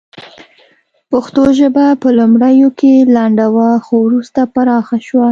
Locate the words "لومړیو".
2.19-2.69